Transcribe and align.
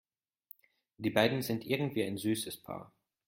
Die 0.97 1.11
beiden 1.11 1.43
sind 1.43 1.63
irgendwie 1.63 2.03
ein 2.03 2.17
süßes 2.17 2.57
Paar. 2.63 2.91